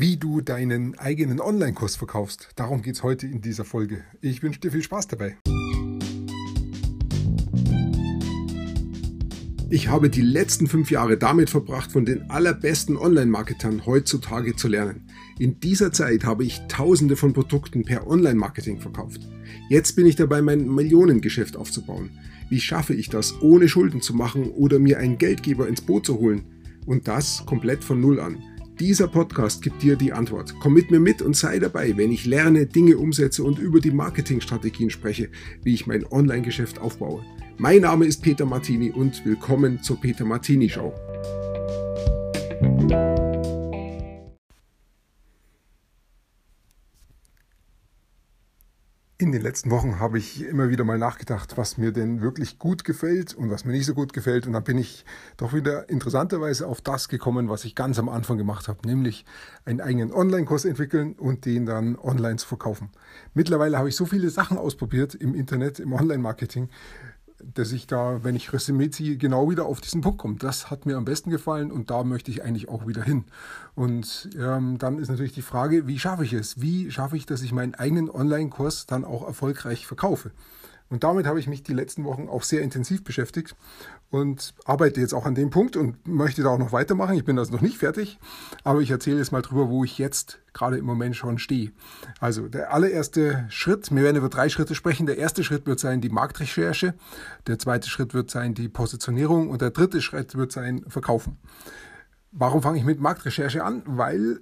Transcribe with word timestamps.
wie 0.00 0.16
du 0.16 0.40
deinen 0.40 0.98
eigenen 0.98 1.40
Online-Kurs 1.40 1.96
verkaufst. 1.96 2.48
Darum 2.56 2.80
geht 2.80 2.94
es 2.94 3.02
heute 3.02 3.26
in 3.26 3.42
dieser 3.42 3.66
Folge. 3.66 4.02
Ich 4.22 4.42
wünsche 4.42 4.58
dir 4.58 4.72
viel 4.72 4.82
Spaß 4.82 5.08
dabei. 5.08 5.36
Ich 9.68 9.88
habe 9.88 10.08
die 10.08 10.22
letzten 10.22 10.68
fünf 10.68 10.90
Jahre 10.90 11.18
damit 11.18 11.50
verbracht, 11.50 11.92
von 11.92 12.06
den 12.06 12.30
allerbesten 12.30 12.96
Online-Marketern 12.96 13.84
heutzutage 13.84 14.56
zu 14.56 14.68
lernen. 14.68 15.06
In 15.38 15.60
dieser 15.60 15.92
Zeit 15.92 16.24
habe 16.24 16.44
ich 16.44 16.62
tausende 16.66 17.14
von 17.14 17.34
Produkten 17.34 17.84
per 17.84 18.06
Online-Marketing 18.06 18.80
verkauft. 18.80 19.20
Jetzt 19.68 19.96
bin 19.96 20.06
ich 20.06 20.16
dabei, 20.16 20.40
mein 20.40 20.66
Millionengeschäft 20.66 21.58
aufzubauen. 21.58 22.08
Wie 22.48 22.60
schaffe 22.60 22.94
ich 22.94 23.10
das, 23.10 23.34
ohne 23.42 23.68
Schulden 23.68 24.00
zu 24.00 24.14
machen 24.14 24.50
oder 24.50 24.78
mir 24.78 24.98
einen 24.98 25.18
Geldgeber 25.18 25.68
ins 25.68 25.82
Boot 25.82 26.06
zu 26.06 26.18
holen? 26.18 26.46
Und 26.86 27.06
das 27.06 27.44
komplett 27.44 27.84
von 27.84 28.00
Null 28.00 28.18
an. 28.18 28.42
Dieser 28.80 29.08
Podcast 29.08 29.60
gibt 29.60 29.82
dir 29.82 29.94
die 29.94 30.14
Antwort. 30.14 30.54
Komm 30.58 30.72
mit 30.72 30.90
mir 30.90 31.00
mit 31.00 31.20
und 31.20 31.36
sei 31.36 31.58
dabei, 31.58 31.98
wenn 31.98 32.10
ich 32.10 32.24
lerne, 32.24 32.64
Dinge 32.64 32.96
umsetze 32.96 33.44
und 33.44 33.58
über 33.58 33.78
die 33.78 33.90
Marketingstrategien 33.90 34.88
spreche, 34.88 35.28
wie 35.62 35.74
ich 35.74 35.86
mein 35.86 36.10
Online-Geschäft 36.10 36.78
aufbaue. 36.78 37.22
Mein 37.58 37.82
Name 37.82 38.06
ist 38.06 38.22
Peter 38.22 38.46
Martini 38.46 38.90
und 38.90 39.22
willkommen 39.26 39.82
zur 39.82 40.00
Peter 40.00 40.24
Martini 40.24 40.70
Show. 40.70 40.94
In 49.20 49.32
den 49.32 49.42
letzten 49.42 49.70
Wochen 49.70 50.00
habe 50.00 50.16
ich 50.16 50.46
immer 50.46 50.70
wieder 50.70 50.82
mal 50.82 50.96
nachgedacht, 50.96 51.58
was 51.58 51.76
mir 51.76 51.92
denn 51.92 52.22
wirklich 52.22 52.58
gut 52.58 52.84
gefällt 52.84 53.34
und 53.34 53.50
was 53.50 53.66
mir 53.66 53.72
nicht 53.72 53.84
so 53.84 53.92
gut 53.92 54.14
gefällt. 54.14 54.46
Und 54.46 54.54
dann 54.54 54.64
bin 54.64 54.78
ich 54.78 55.04
doch 55.36 55.52
wieder 55.52 55.90
interessanterweise 55.90 56.66
auf 56.66 56.80
das 56.80 57.06
gekommen, 57.10 57.50
was 57.50 57.66
ich 57.66 57.74
ganz 57.74 57.98
am 57.98 58.08
Anfang 58.08 58.38
gemacht 58.38 58.66
habe, 58.66 58.88
nämlich 58.88 59.26
einen 59.66 59.82
eigenen 59.82 60.10
Online-Kurs 60.10 60.64
entwickeln 60.64 61.16
und 61.18 61.44
den 61.44 61.66
dann 61.66 61.98
online 61.98 62.36
zu 62.36 62.48
verkaufen. 62.48 62.88
Mittlerweile 63.34 63.76
habe 63.76 63.90
ich 63.90 63.96
so 63.96 64.06
viele 64.06 64.30
Sachen 64.30 64.56
ausprobiert 64.56 65.14
im 65.14 65.34
Internet, 65.34 65.80
im 65.80 65.92
Online-Marketing, 65.92 66.70
dass 67.54 67.72
ich 67.72 67.86
da, 67.86 68.22
wenn 68.22 68.36
ich 68.36 68.52
Resümee 68.52 68.90
ziehe, 68.90 69.16
genau 69.16 69.50
wieder 69.50 69.66
auf 69.66 69.80
diesen 69.80 70.00
Punkt 70.00 70.18
komme. 70.18 70.36
Das 70.36 70.70
hat 70.70 70.86
mir 70.86 70.96
am 70.96 71.04
besten 71.04 71.30
gefallen 71.30 71.70
und 71.70 71.90
da 71.90 72.04
möchte 72.04 72.30
ich 72.30 72.42
eigentlich 72.42 72.68
auch 72.68 72.86
wieder 72.86 73.02
hin. 73.02 73.24
Und 73.74 74.30
ähm, 74.38 74.78
dann 74.78 74.98
ist 74.98 75.08
natürlich 75.08 75.32
die 75.32 75.42
Frage, 75.42 75.86
wie 75.86 75.98
schaffe 75.98 76.24
ich 76.24 76.32
es? 76.32 76.60
Wie 76.60 76.90
schaffe 76.90 77.16
ich, 77.16 77.26
dass 77.26 77.42
ich 77.42 77.52
meinen 77.52 77.74
eigenen 77.74 78.10
Online-Kurs 78.10 78.86
dann 78.86 79.04
auch 79.04 79.26
erfolgreich 79.26 79.86
verkaufe? 79.86 80.30
Und 80.90 81.04
damit 81.04 81.24
habe 81.24 81.38
ich 81.38 81.46
mich 81.46 81.62
die 81.62 81.72
letzten 81.72 82.04
Wochen 82.04 82.28
auch 82.28 82.42
sehr 82.42 82.62
intensiv 82.62 83.04
beschäftigt 83.04 83.54
und 84.10 84.54
arbeite 84.64 85.00
jetzt 85.00 85.14
auch 85.14 85.24
an 85.24 85.36
dem 85.36 85.50
Punkt 85.50 85.76
und 85.76 86.06
möchte 86.06 86.42
da 86.42 86.50
auch 86.50 86.58
noch 86.58 86.72
weitermachen. 86.72 87.14
Ich 87.14 87.24
bin 87.24 87.38
also 87.38 87.52
noch 87.52 87.60
nicht 87.60 87.78
fertig, 87.78 88.18
aber 88.64 88.80
ich 88.80 88.90
erzähle 88.90 89.18
jetzt 89.18 89.30
mal 89.30 89.40
drüber, 89.40 89.68
wo 89.68 89.84
ich 89.84 89.98
jetzt 89.98 90.40
gerade 90.52 90.78
im 90.78 90.84
Moment 90.84 91.14
schon 91.14 91.38
stehe. 91.38 91.70
Also 92.18 92.48
der 92.48 92.74
allererste 92.74 93.46
Schritt, 93.50 93.94
wir 93.94 94.02
werden 94.02 94.16
über 94.16 94.28
drei 94.28 94.48
Schritte 94.48 94.74
sprechen. 94.74 95.06
Der 95.06 95.16
erste 95.16 95.44
Schritt 95.44 95.64
wird 95.64 95.78
sein 95.78 96.00
die 96.00 96.08
Marktrecherche, 96.08 96.94
der 97.46 97.58
zweite 97.60 97.88
Schritt 97.88 98.12
wird 98.12 98.28
sein 98.32 98.54
die 98.54 98.68
Positionierung 98.68 99.48
und 99.48 99.62
der 99.62 99.70
dritte 99.70 100.02
Schritt 100.02 100.34
wird 100.34 100.50
sein 100.50 100.84
Verkaufen. 100.88 101.38
Warum 102.32 102.62
fange 102.62 102.78
ich 102.78 102.84
mit 102.84 103.00
Marktrecherche 103.00 103.62
an? 103.62 103.82
Weil 103.86 104.40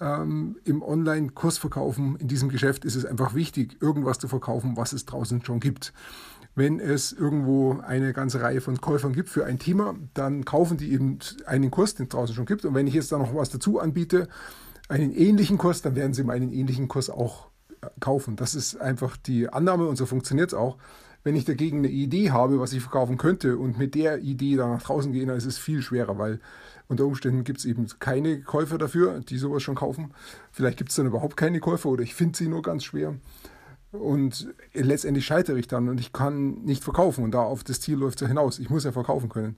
ähm, 0.00 0.56
im 0.64 0.82
Online-Kursverkaufen, 0.82 2.16
in 2.16 2.28
diesem 2.28 2.48
Geschäft 2.48 2.84
ist 2.84 2.94
es 2.94 3.04
einfach 3.04 3.34
wichtig, 3.34 3.78
irgendwas 3.80 4.18
zu 4.18 4.28
verkaufen, 4.28 4.76
was 4.76 4.92
es 4.92 5.04
draußen 5.04 5.44
schon 5.44 5.60
gibt. 5.60 5.92
Wenn 6.54 6.80
es 6.80 7.12
irgendwo 7.12 7.78
eine 7.86 8.12
ganze 8.12 8.40
Reihe 8.40 8.60
von 8.60 8.80
Käufern 8.80 9.12
gibt 9.12 9.28
für 9.28 9.44
ein 9.44 9.58
Thema, 9.58 9.94
dann 10.14 10.44
kaufen 10.44 10.76
die 10.76 10.92
eben 10.92 11.18
einen 11.46 11.70
Kurs, 11.70 11.94
den 11.94 12.04
es 12.04 12.10
draußen 12.10 12.34
schon 12.34 12.46
gibt. 12.46 12.64
Und 12.64 12.74
wenn 12.74 12.86
ich 12.86 12.94
jetzt 12.94 13.12
da 13.12 13.18
noch 13.18 13.34
was 13.34 13.50
dazu 13.50 13.78
anbiete, 13.78 14.28
einen 14.88 15.12
ähnlichen 15.12 15.58
Kurs, 15.58 15.82
dann 15.82 15.94
werden 15.94 16.14
sie 16.14 16.24
meinen 16.24 16.52
ähnlichen 16.52 16.88
Kurs 16.88 17.10
auch 17.10 17.48
äh, 17.80 17.86
kaufen. 18.00 18.36
Das 18.36 18.54
ist 18.54 18.80
einfach 18.80 19.16
die 19.16 19.48
Annahme 19.48 19.86
und 19.86 19.96
so 19.96 20.06
funktioniert 20.06 20.52
es 20.52 20.54
auch. 20.54 20.78
Wenn 21.24 21.36
ich 21.36 21.44
dagegen 21.44 21.78
eine 21.78 21.88
Idee 21.88 22.30
habe, 22.30 22.60
was 22.60 22.72
ich 22.72 22.80
verkaufen 22.80 23.18
könnte 23.18 23.58
und 23.58 23.78
mit 23.78 23.94
der 23.94 24.18
Idee 24.18 24.56
da 24.56 24.68
nach 24.68 24.82
draußen 24.82 25.12
gehe, 25.12 25.26
dann 25.26 25.36
ist 25.36 25.46
es 25.46 25.58
viel 25.58 25.82
schwerer, 25.82 26.18
weil 26.18 26.40
unter 26.86 27.04
Umständen 27.04 27.44
gibt 27.44 27.58
es 27.58 27.64
eben 27.64 27.86
keine 27.98 28.40
Käufer 28.40 28.78
dafür, 28.78 29.20
die 29.20 29.36
sowas 29.36 29.62
schon 29.62 29.74
kaufen. 29.74 30.12
Vielleicht 30.52 30.78
gibt 30.78 30.90
es 30.90 30.96
dann 30.96 31.06
überhaupt 31.06 31.36
keine 31.36 31.60
Käufer 31.60 31.90
oder 31.90 32.02
ich 32.02 32.14
finde 32.14 32.38
sie 32.38 32.48
nur 32.48 32.62
ganz 32.62 32.84
schwer. 32.84 33.14
Und 33.90 34.48
letztendlich 34.74 35.24
scheitere 35.24 35.58
ich 35.58 35.66
dann 35.66 35.88
und 35.88 35.98
ich 35.98 36.12
kann 36.12 36.62
nicht 36.62 36.84
verkaufen. 36.84 37.24
Und 37.24 37.30
da 37.30 37.40
auf 37.40 37.64
das 37.64 37.80
Ziel 37.80 37.96
läuft 37.96 38.16
es 38.16 38.22
ja 38.22 38.28
hinaus. 38.28 38.58
Ich 38.58 38.68
muss 38.68 38.84
ja 38.84 38.92
verkaufen 38.92 39.30
können. 39.30 39.56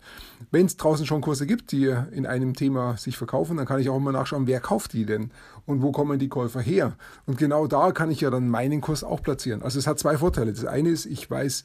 Wenn 0.53 0.67
es 0.67 0.77
draußen 0.77 1.05
schon 1.05 1.21
Kurse 1.21 1.47
gibt, 1.47 1.73
die 1.73 1.87
in 2.13 2.27
einem 2.27 2.55
Thema 2.55 2.97
sich 2.97 3.19
verkaufen, 3.19 3.57
dann 3.57 3.67
kann 3.67 3.81
ich 3.81 3.91
auch 3.91 3.97
immer 3.97 4.13
nachschauen, 4.13 4.47
wer 4.47 4.61
kauft 4.61 4.93
die 4.93 5.05
denn 5.05 5.33
und 5.67 5.83
wo 5.83 5.91
kommen 5.91 6.21
die 6.21 6.29
Käufer 6.29 6.61
her. 6.61 6.97
Und 7.27 7.39
genau 7.39 7.67
da 7.67 7.91
kann 7.91 8.13
ich 8.13 8.21
ja 8.21 8.31
dann 8.31 8.49
meinen 8.49 8.81
Kurs 8.81 9.03
auch 9.03 9.21
platzieren. 9.21 9.63
Also 9.63 9.81
es 9.81 9.89
hat 9.89 9.99
zwei 9.99 10.17
Vorteile. 10.17 10.53
Das 10.53 10.65
eine 10.65 10.91
ist, 10.91 11.07
ich 11.07 11.29
weiß, 11.29 11.65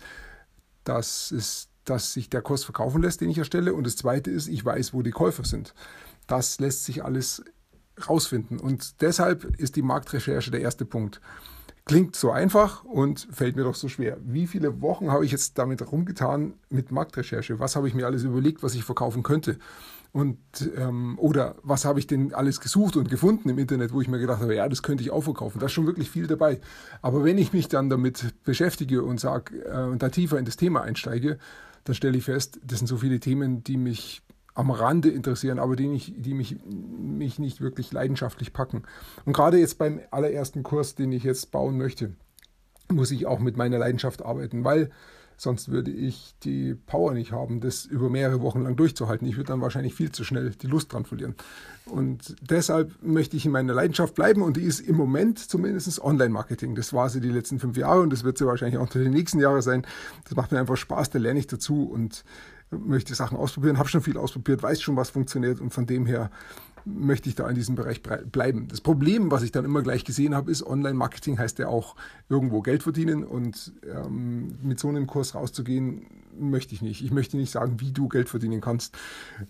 dass, 0.85 1.31
es, 1.31 1.67
dass 1.83 2.13
sich 2.13 2.31
der 2.31 2.41
Kurs 2.41 2.63
verkaufen 2.63 3.03
lässt, 3.03 3.21
den 3.21 3.29
ich 3.29 3.37
erstelle. 3.37 3.75
Und 3.75 3.85
das 3.85 3.95
zweite 3.95 4.31
ist, 4.31 4.47
ich 4.47 4.65
weiß, 4.65 4.91
wo 4.91 5.03
die 5.03 5.11
Käufer 5.11 5.45
sind. 5.45 5.75
Das 6.25 6.59
lässt 6.59 6.85
sich 6.85 7.03
alles 7.03 7.43
rausfinden. 8.09 8.59
Und 8.59 9.01
deshalb 9.01 9.43
ist 9.59 9.75
die 9.75 9.83
Marktrecherche 9.83 10.49
der 10.49 10.61
erste 10.61 10.85
Punkt. 10.85 11.21
Klingt 11.85 12.15
so 12.15 12.31
einfach 12.31 12.83
und 12.83 13.27
fällt 13.29 13.55
mir 13.55 13.63
doch 13.63 13.75
so 13.75 13.87
schwer. 13.87 14.17
Wie 14.23 14.47
viele 14.47 14.81
Wochen 14.81 15.11
habe 15.11 15.23
ich 15.23 15.31
jetzt 15.31 15.59
damit 15.59 15.91
rumgetan 15.91 16.55
mit 16.69 16.91
Marktrecherche? 16.91 17.59
Was 17.59 17.75
habe 17.75 17.87
ich 17.87 17.93
mir 17.93 18.07
alles 18.07 18.23
überlegt, 18.23 18.63
was 18.63 18.73
ich 18.73 18.83
verkaufen 18.83 19.21
könnte? 19.21 19.59
Und 20.11 20.39
ähm, 20.77 21.19
oder 21.19 21.55
was 21.61 21.85
habe 21.85 21.99
ich 21.99 22.07
denn 22.07 22.33
alles 22.33 22.59
gesucht 22.59 22.95
und 22.95 23.07
gefunden 23.09 23.49
im 23.49 23.59
Internet, 23.59 23.93
wo 23.93 24.01
ich 24.01 24.07
mir 24.07 24.17
gedacht 24.17 24.41
habe, 24.41 24.55
ja, 24.55 24.67
das 24.67 24.81
könnte 24.81 25.03
ich 25.03 25.11
auch 25.11 25.21
verkaufen. 25.21 25.59
Da 25.59 25.67
ist 25.67 25.73
schon 25.73 25.85
wirklich 25.85 26.09
viel 26.09 26.25
dabei. 26.25 26.59
Aber 27.03 27.23
wenn 27.23 27.37
ich 27.37 27.53
mich 27.53 27.67
dann 27.67 27.89
damit 27.89 28.33
beschäftige 28.43 29.03
und 29.03 29.19
sage 29.19 29.59
äh, 29.65 29.83
und 29.83 30.01
da 30.01 30.09
tiefer 30.09 30.39
in 30.39 30.45
das 30.45 30.57
Thema 30.57 30.81
einsteige, 30.81 31.37
dann 31.83 31.93
stelle 31.93 32.17
ich 32.17 32.23
fest, 32.23 32.59
das 32.63 32.79
sind 32.79 32.87
so 32.87 32.97
viele 32.97 33.19
Themen, 33.19 33.63
die 33.63 33.77
mich 33.77 34.23
am 34.55 34.71
Rande 34.71 35.09
interessieren, 35.09 35.59
aber 35.59 35.75
die, 35.75 35.87
nicht, 35.87 36.13
die 36.17 36.33
mich, 36.33 36.57
mich 36.65 37.39
nicht 37.39 37.61
wirklich 37.61 37.91
leidenschaftlich 37.91 38.53
packen. 38.53 38.83
Und 39.25 39.33
gerade 39.33 39.59
jetzt 39.59 39.77
beim 39.77 39.99
allerersten 40.11 40.63
Kurs, 40.63 40.95
den 40.95 41.11
ich 41.11 41.23
jetzt 41.23 41.51
bauen 41.51 41.77
möchte, 41.77 42.13
muss 42.91 43.11
ich 43.11 43.25
auch 43.25 43.39
mit 43.39 43.57
meiner 43.57 43.77
Leidenschaft 43.77 44.23
arbeiten, 44.23 44.63
weil 44.63 44.89
sonst 45.37 45.69
würde 45.69 45.91
ich 45.91 46.35
die 46.43 46.75
Power 46.75 47.13
nicht 47.13 47.33
haben, 47.33 47.59
das 47.59 47.85
über 47.85 48.09
mehrere 48.09 48.41
Wochen 48.41 48.61
lang 48.61 48.77
durchzuhalten. 48.77 49.27
Ich 49.27 49.35
würde 49.35 49.49
dann 49.49 49.59
wahrscheinlich 49.59 49.93
viel 49.93 50.11
zu 50.11 50.23
schnell 50.23 50.51
die 50.51 50.67
Lust 50.67 50.93
dran 50.93 51.03
verlieren. 51.03 51.35
Und 51.85 52.35
deshalb 52.41 52.93
möchte 53.01 53.35
ich 53.35 53.45
in 53.45 53.51
meiner 53.51 53.73
Leidenschaft 53.73 54.15
bleiben 54.15 54.41
und 54.41 54.55
die 54.55 54.63
ist 54.63 54.79
im 54.79 54.95
Moment 54.95 55.39
zumindest 55.39 56.01
Online-Marketing. 56.01 56.75
Das 56.75 56.93
war 56.93 57.09
sie 57.09 57.19
die 57.19 57.29
letzten 57.29 57.59
fünf 57.59 57.75
Jahre 57.75 58.01
und 58.01 58.11
das 58.11 58.23
wird 58.23 58.37
sie 58.37 58.47
wahrscheinlich 58.47 58.79
auch 58.79 58.87
die 58.87 59.09
nächsten 59.09 59.39
Jahre 59.39 59.61
sein. 59.61 59.85
Das 60.23 60.35
macht 60.35 60.51
mir 60.51 60.59
einfach 60.59 60.77
Spaß, 60.77 61.09
da 61.09 61.19
lerne 61.19 61.39
ich 61.39 61.47
dazu 61.47 61.83
und 61.83 62.23
möchte 62.71 63.15
Sachen 63.15 63.37
ausprobieren, 63.37 63.77
habe 63.77 63.89
schon 63.89 64.01
viel 64.01 64.17
ausprobiert, 64.17 64.63
weiß 64.63 64.81
schon, 64.81 64.95
was 64.95 65.09
funktioniert 65.09 65.59
und 65.59 65.73
von 65.73 65.85
dem 65.85 66.05
her 66.05 66.29
möchte 66.85 67.29
ich 67.29 67.35
da 67.35 67.49
in 67.49 67.55
diesem 67.55 67.75
Bereich 67.75 68.01
bleiben. 68.03 68.67
Das 68.67 68.79
Problem, 68.79 69.31
was 69.31 69.41
ich 69.41 69.51
dann 69.51 69.65
immer 69.65 69.81
gleich 69.81 70.05
gesehen 70.05 70.35
habe, 70.35 70.51
ist, 70.51 70.65
Online-Marketing 70.65 71.39
heißt 71.39 71.57
ja 71.59 71.67
auch 71.67 71.95
irgendwo 72.29 72.61
Geld 72.61 72.83
verdienen 72.83 73.23
und 73.23 73.73
ähm, 73.83 74.57
mit 74.61 74.79
so 74.79 74.87
einem 74.87 75.07
Kurs 75.07 75.33
rauszugehen, 75.33 76.05
möchte 76.39 76.75
ich 76.75 76.81
nicht. 76.81 77.03
Ich 77.03 77.11
möchte 77.11 77.37
nicht 77.37 77.51
sagen, 77.51 77.79
wie 77.79 77.91
du 77.91 78.07
Geld 78.07 78.29
verdienen 78.29 78.61
kannst. 78.61 78.95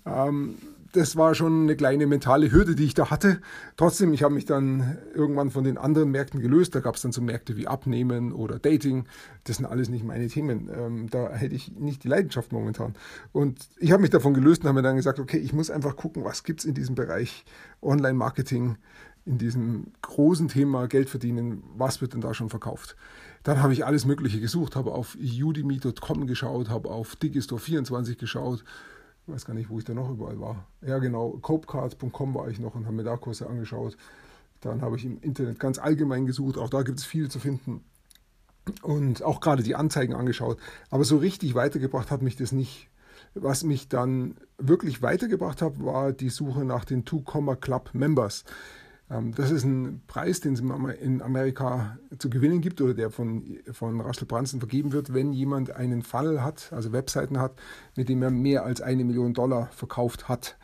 Ähm, 0.06 0.56
das 0.96 1.16
war 1.16 1.36
schon 1.36 1.64
eine 1.64 1.76
kleine 1.76 2.08
mentale 2.08 2.52
Hürde, 2.52 2.76
die 2.76 2.86
ich 2.86 2.94
da 2.94 3.10
hatte. 3.10 3.42
Trotzdem, 3.76 4.14
ich 4.14 4.24
habe 4.24 4.34
mich 4.34 4.46
dann 4.46 4.98
irgendwann 5.14 5.52
von 5.52 5.64
den 5.64 5.78
anderen 5.78 6.12
Märkten 6.12 6.40
gelöst. 6.40 6.74
Da 6.74 6.80
gab 6.80 6.96
es 6.96 7.02
dann 7.02 7.12
so 7.12 7.22
Märkte 7.22 7.58
wie 7.58 7.68
Abnehmen 7.68 8.32
oder 8.32 8.60
Dating. 8.60 9.06
Das 9.44 9.58
sind 9.58 9.66
alles 9.66 9.90
nicht 9.90 10.06
meine 10.06 10.28
Themen. 10.28 10.70
Ähm, 10.74 11.10
da 11.10 11.30
hätte 11.30 11.56
ich 11.56 11.74
nicht 11.74 12.04
die 12.04 12.08
Leidenschaft 12.08 12.52
momentan. 12.52 12.96
Und 13.34 13.68
ich 13.78 13.92
habe 13.92 14.02
mich 14.02 14.12
davon 14.12 14.34
gelöst 14.34 14.62
und 14.62 14.70
habe 14.70 14.78
mir 14.78 14.88
dann 14.88 14.96
gesagt, 14.96 15.20
okay, 15.20 15.38
ich 15.38 15.54
muss 15.54 15.70
einfach 15.70 15.96
gucken, 15.96 16.24
was 16.24 16.44
gibt 16.44 16.62
es 16.62 16.66
in 16.66 16.74
diesem 16.74 16.96
Bereich 16.96 17.44
Online-Marketing, 17.82 18.78
in 19.26 19.38
diesem 19.38 19.88
großen 20.02 20.48
Thema 20.48 20.88
Geld 20.88 21.10
verdienen, 21.10 21.64
was 21.76 22.00
wird 22.00 22.14
denn 22.14 22.22
da 22.22 22.34
schon 22.34 22.50
verkauft? 22.50 22.96
Dann 23.44 23.62
habe 23.62 23.74
ich 23.74 23.86
alles 23.86 24.06
Mögliche 24.06 24.40
gesucht, 24.40 24.76
habe 24.76 24.92
auf 24.92 25.16
udemy.com 25.16 26.26
geschaut, 26.28 26.70
habe 26.70 26.90
auf 26.90 27.16
Digistore24 27.16 28.18
geschaut 28.18 28.64
ich 29.26 29.34
weiß 29.34 29.46
gar 29.46 29.56
nicht, 29.56 29.70
wo 29.70 29.80
ich 29.80 29.86
da 29.86 29.94
noch 29.96 30.10
überall 30.12 30.40
war. 30.40 30.68
Ja, 30.82 31.00
genau, 31.00 31.32
copecards.com 31.42 32.36
war 32.36 32.48
ich 32.48 32.60
noch 32.60 32.76
und 32.76 32.86
habe 32.86 32.96
mir 32.96 33.04
da 33.04 33.18
Kurse 33.18 33.48
angeschaut. 33.50 33.98
Dann 34.62 34.82
habe 34.82 34.98
ich 34.98 35.06
im 35.06 35.20
Internet 35.22 35.60
ganz 35.60 35.80
allgemein 35.80 36.28
gesucht, 36.28 36.58
auch 36.58 36.70
da 36.70 36.84
gibt 36.84 37.00
es 37.00 37.06
viel 37.06 37.30
zu 37.30 37.40
finden. 37.40 37.84
Und 38.84 39.24
auch 39.24 39.42
gerade 39.42 39.64
die 39.64 39.76
Anzeigen 39.76 40.14
angeschaut. 40.14 40.60
Aber 40.90 41.04
so 41.04 41.18
richtig 41.18 41.56
weitergebracht 41.56 42.12
hat 42.12 42.22
mich 42.22 42.36
das 42.36 42.52
nicht. 42.52 42.90
Was 43.34 43.64
mich 43.64 43.90
dann 43.90 44.38
wirklich 44.58 45.02
weitergebracht 45.02 45.62
hat, 45.62 45.84
war 45.84 46.14
die 46.14 46.30
Suche 46.30 46.64
nach 46.64 46.86
den 46.86 47.04
Two 47.04 47.22
Comma 47.22 47.56
Club 47.56 47.90
Members. 47.94 48.44
Ähm, 49.10 49.34
das 49.36 49.52
ist 49.52 49.64
ein 49.64 50.02
Preis, 50.08 50.40
den 50.40 50.54
es 50.54 50.62
in 51.00 51.22
Amerika 51.22 51.98
zu 52.18 52.30
gewinnen 52.30 52.62
gibt 52.62 52.82
oder 52.82 52.94
der 52.94 53.12
von, 53.12 53.58
von 53.72 54.02
Russell 54.02 54.28
Brunson 54.28 54.60
vergeben 54.60 54.92
wird, 54.92 55.14
wenn 55.14 55.34
jemand 55.34 55.72
einen 55.72 56.02
Funnel 56.02 56.44
hat, 56.44 56.72
also 56.74 56.92
Webseiten 56.92 57.40
hat, 57.40 57.54
mit 57.96 58.10
dem 58.10 58.22
er 58.24 58.32
mehr 58.32 58.64
als 58.64 58.82
eine 58.82 59.04
Million 59.04 59.34
Dollar 59.34 59.68
verkauft 59.72 60.28
hat. 60.28 60.58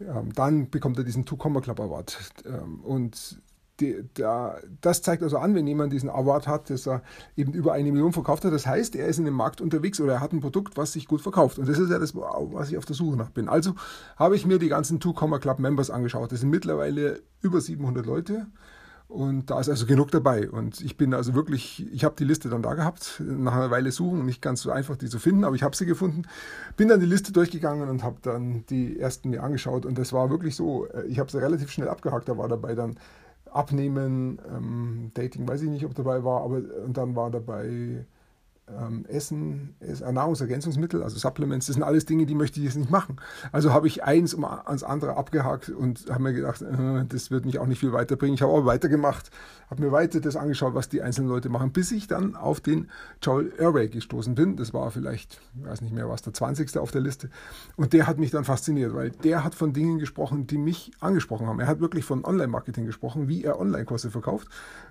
Ähm, 0.00 0.32
dann 0.34 0.70
bekommt 0.70 0.98
er 0.98 1.04
diesen 1.04 1.24
Two-Comma 1.24 1.60
Club 1.60 1.80
Award. 1.80 2.18
Ähm, 2.46 2.80
und 2.80 3.40
die, 3.80 4.02
der, 4.16 4.60
das 4.80 5.02
zeigt 5.02 5.22
also 5.22 5.38
an, 5.38 5.54
wenn 5.54 5.66
jemand 5.66 5.92
diesen 5.92 6.10
Award 6.10 6.46
hat, 6.46 6.70
dass 6.70 6.86
er 6.86 7.02
eben 7.36 7.52
über 7.52 7.72
eine 7.72 7.92
Million 7.92 8.12
verkauft 8.12 8.44
hat. 8.44 8.52
Das 8.52 8.66
heißt, 8.66 8.96
er 8.96 9.06
ist 9.06 9.18
in 9.18 9.24
dem 9.24 9.34
Markt 9.34 9.60
unterwegs 9.60 10.00
oder 10.00 10.14
er 10.14 10.20
hat 10.20 10.32
ein 10.32 10.40
Produkt, 10.40 10.76
was 10.76 10.92
sich 10.92 11.06
gut 11.06 11.20
verkauft. 11.20 11.58
Und 11.58 11.68
das 11.68 11.78
ist 11.78 11.90
ja 11.90 11.98
das, 11.98 12.14
was 12.14 12.70
ich 12.70 12.78
auf 12.78 12.84
der 12.84 12.96
Suche 12.96 13.16
nach 13.16 13.30
bin. 13.30 13.48
Also 13.48 13.74
habe 14.16 14.36
ich 14.36 14.46
mir 14.46 14.58
die 14.58 14.68
ganzen 14.68 15.00
Two 15.00 15.12
Comma 15.12 15.38
Club 15.38 15.58
Members 15.58 15.90
angeschaut. 15.90 16.32
Das 16.32 16.40
sind 16.40 16.50
mittlerweile 16.50 17.20
über 17.40 17.60
700 17.60 18.06
Leute. 18.06 18.46
Und 19.08 19.50
da 19.50 19.60
ist 19.60 19.68
also 19.68 19.86
genug 19.86 20.10
dabei. 20.10 20.50
Und 20.50 20.80
ich 20.80 20.96
bin 20.96 21.14
also 21.14 21.34
wirklich, 21.34 21.86
ich 21.92 22.04
habe 22.04 22.16
die 22.18 22.24
Liste 22.24 22.48
dann 22.48 22.62
da 22.62 22.74
gehabt, 22.74 23.22
nach 23.24 23.54
einer 23.54 23.70
Weile 23.70 23.92
suchen, 23.92 24.26
nicht 24.26 24.42
ganz 24.42 24.62
so 24.62 24.70
einfach, 24.72 24.96
die 24.96 25.08
zu 25.08 25.20
finden, 25.20 25.44
aber 25.44 25.54
ich 25.54 25.62
habe 25.62 25.76
sie 25.76 25.86
gefunden. 25.86 26.22
Bin 26.76 26.88
dann 26.88 26.98
die 26.98 27.06
Liste 27.06 27.32
durchgegangen 27.32 27.88
und 27.88 28.02
habe 28.02 28.16
dann 28.22 28.64
die 28.68 28.98
ersten 28.98 29.30
mir 29.30 29.44
angeschaut. 29.44 29.86
Und 29.86 29.96
das 29.96 30.12
war 30.12 30.28
wirklich 30.30 30.56
so, 30.56 30.86
äh, 30.88 31.06
ich 31.06 31.20
habe 31.20 31.30
sie 31.30 31.40
relativ 31.40 31.70
schnell 31.70 31.88
abgehakt. 31.88 32.28
Da 32.28 32.36
war 32.36 32.48
dabei 32.48 32.74
dann 32.74 32.96
Abnehmen, 33.56 34.38
ähm, 34.48 35.10
Dating, 35.14 35.48
weiß 35.48 35.62
ich 35.62 35.70
nicht, 35.70 35.84
ob 35.84 35.94
dabei 35.94 36.24
war, 36.24 36.42
aber 36.42 36.62
und 36.84 36.96
dann 36.96 37.16
war 37.16 37.30
dabei 37.30 38.04
ähm, 38.68 39.04
Essen, 39.06 39.76
Nahrungsergänzungsmittel, 39.80 41.02
also 41.02 41.18
Supplements, 41.18 41.66
das 41.66 41.74
sind 41.74 41.82
alles 41.82 42.04
Dinge, 42.04 42.26
die 42.26 42.34
möchte 42.34 42.58
ich 42.58 42.66
jetzt 42.66 42.76
nicht 42.76 42.90
machen. 42.90 43.16
Also 43.52 43.72
habe 43.72 43.86
ich 43.86 44.02
eins 44.02 44.34
um 44.34 44.44
ans 44.44 44.82
andere 44.82 45.16
abgehakt 45.16 45.68
und 45.68 46.06
habe 46.10 46.22
mir 46.22 46.32
gedacht, 46.32 46.62
äh, 46.62 47.04
das 47.08 47.30
wird 47.30 47.46
mich 47.46 47.58
auch 47.58 47.66
nicht 47.66 47.78
viel 47.78 47.92
weiterbringen. 47.92 48.34
Ich 48.34 48.42
habe 48.42 48.52
aber 48.52 48.66
weitergemacht, 48.66 49.30
habe 49.70 49.82
mir 49.82 49.92
weiter 49.92 50.20
das 50.20 50.36
angeschaut, 50.36 50.74
was 50.74 50.88
die 50.88 51.00
einzelnen 51.02 51.28
Leute 51.28 51.48
machen, 51.48 51.72
bis 51.72 51.92
ich 51.92 52.08
dann 52.08 52.34
auf 52.34 52.60
den 52.60 52.88
Joel 53.22 53.52
Irway 53.58 53.88
gestoßen 53.88 54.34
bin. 54.34 54.56
Das 54.56 54.74
war 54.74 54.90
vielleicht, 54.90 55.40
ich 55.54 55.64
weiß 55.64 55.80
nicht 55.82 55.94
mehr, 55.94 56.08
was 56.08 56.22
der 56.22 56.34
20. 56.34 56.76
auf 56.78 56.90
der 56.90 57.00
Liste. 57.00 57.30
Und 57.76 57.92
der 57.92 58.06
hat 58.06 58.18
mich 58.18 58.30
dann 58.30 58.44
fasziniert, 58.44 58.94
weil 58.94 59.10
der 59.10 59.44
hat 59.44 59.54
von 59.54 59.72
Dingen 59.72 59.98
gesprochen, 59.98 60.46
die 60.46 60.58
mich 60.58 60.90
angesprochen 61.00 61.46
haben. 61.46 61.60
Er 61.60 61.68
hat 61.68 61.80
wirklich 61.80 62.04
von 62.04 62.24
Online-Marketing 62.24 62.86
gesprochen, 62.86 63.28
wie 63.28 63.44
er 63.44 63.60
Online-Kurse 63.60 64.10
verkauft 64.10 64.48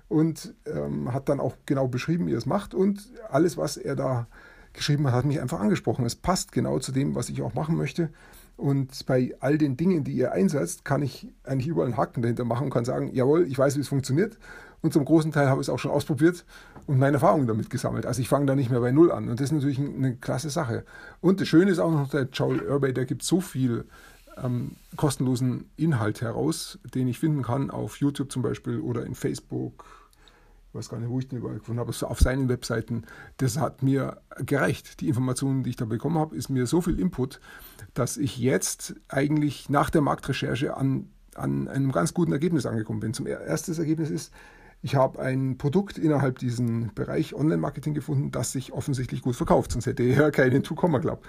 und 0.08 0.54
ähm, 0.66 1.12
hat 1.12 1.28
dann 1.28 1.40
auch 1.40 1.56
genau 1.66 1.88
beschrieben, 1.88 2.26
wie 2.26 2.32
er 2.32 2.38
es 2.38 2.46
macht 2.46 2.74
und 2.74 3.08
alles, 3.28 3.56
was 3.56 3.65
er 3.76 3.96
da 3.96 4.26
geschrieben 4.72 5.06
hat, 5.06 5.14
hat 5.14 5.24
mich 5.24 5.40
einfach 5.40 5.58
angesprochen. 5.58 6.04
Es 6.04 6.14
passt 6.14 6.52
genau 6.52 6.78
zu 6.78 6.92
dem, 6.92 7.14
was 7.14 7.28
ich 7.28 7.42
auch 7.42 7.54
machen 7.54 7.76
möchte. 7.76 8.10
Und 8.56 9.04
bei 9.06 9.34
all 9.40 9.58
den 9.58 9.76
Dingen, 9.76 10.04
die 10.04 10.12
ihr 10.12 10.32
einsetzt, 10.32 10.84
kann 10.84 11.02
ich 11.02 11.28
eigentlich 11.44 11.66
überall 11.66 11.88
einen 11.88 11.96
Haken 11.96 12.22
dahinter 12.22 12.44
machen 12.44 12.64
und 12.64 12.70
kann 12.70 12.84
sagen, 12.84 13.10
jawohl, 13.12 13.46
ich 13.46 13.58
weiß, 13.58 13.76
wie 13.76 13.80
es 13.80 13.88
funktioniert. 13.88 14.38
Und 14.82 14.92
zum 14.92 15.04
großen 15.04 15.32
Teil 15.32 15.48
habe 15.48 15.60
ich 15.60 15.66
es 15.66 15.72
auch 15.72 15.78
schon 15.78 15.90
ausprobiert 15.90 16.44
und 16.86 16.98
meine 16.98 17.14
Erfahrungen 17.14 17.46
damit 17.46 17.70
gesammelt. 17.70 18.06
Also 18.06 18.20
ich 18.20 18.28
fange 18.28 18.46
da 18.46 18.54
nicht 18.54 18.70
mehr 18.70 18.80
bei 18.80 18.92
Null 18.92 19.10
an. 19.10 19.28
Und 19.28 19.40
das 19.40 19.46
ist 19.46 19.52
natürlich 19.52 19.78
eine 19.78 20.16
klasse 20.16 20.50
Sache. 20.50 20.84
Und 21.20 21.40
das 21.40 21.48
Schöne 21.48 21.70
ist 21.70 21.78
auch 21.78 21.90
noch, 21.90 22.08
der 22.08 22.28
Joel 22.32 22.62
Urbay, 22.62 22.92
der 22.92 23.04
gibt 23.04 23.22
so 23.22 23.40
viel 23.40 23.86
ähm, 24.42 24.76
kostenlosen 24.96 25.70
Inhalt 25.76 26.20
heraus, 26.20 26.78
den 26.94 27.08
ich 27.08 27.18
finden 27.18 27.42
kann 27.42 27.70
auf 27.70 27.96
YouTube 27.98 28.30
zum 28.30 28.42
Beispiel 28.42 28.80
oder 28.80 29.04
in 29.04 29.14
Facebook. 29.14 29.84
Weiß 30.76 30.88
gar 30.90 30.98
nicht, 30.98 31.08
wo 31.08 31.18
ich 31.18 31.28
den 31.28 31.38
überall 31.38 31.58
gefunden 31.58 31.80
habe, 31.80 31.92
auf 32.06 32.20
seinen 32.20 32.48
Webseiten. 32.48 33.04
Das 33.38 33.58
hat 33.58 33.82
mir 33.82 34.20
gereicht. 34.44 35.00
Die 35.00 35.08
Informationen, 35.08 35.62
die 35.62 35.70
ich 35.70 35.76
da 35.76 35.86
bekommen 35.86 36.18
habe, 36.18 36.36
ist 36.36 36.50
mir 36.50 36.66
so 36.66 36.80
viel 36.80 37.00
Input, 37.00 37.40
dass 37.94 38.16
ich 38.16 38.38
jetzt 38.38 38.94
eigentlich 39.08 39.70
nach 39.70 39.90
der 39.90 40.02
Marktrecherche 40.02 40.76
an, 40.76 41.08
an 41.34 41.68
einem 41.68 41.92
ganz 41.92 42.12
guten 42.12 42.32
Ergebnis 42.32 42.66
angekommen 42.66 43.00
bin. 43.00 43.14
Zum 43.14 43.26
erstes 43.26 43.78
Ergebnis 43.78 44.10
ist, 44.10 44.32
ich 44.82 44.94
habe 44.94 45.18
ein 45.18 45.56
Produkt 45.58 45.98
innerhalb 45.98 46.38
diesem 46.38 46.94
Bereich 46.94 47.34
Online-Marketing 47.34 47.94
gefunden, 47.94 48.30
das 48.30 48.52
sich 48.52 48.72
offensichtlich 48.72 49.22
gut 49.22 49.34
verkauft, 49.34 49.72
sonst 49.72 49.86
hätte 49.86 50.02
ich 50.02 50.16
ja 50.16 50.30
keinen 50.30 50.62
Two-Comma-Club. 50.62 51.26